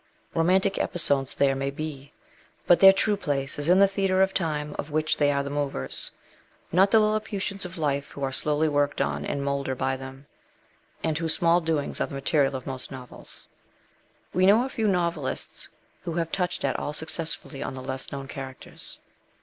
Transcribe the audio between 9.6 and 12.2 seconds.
by them, and whose small doings are the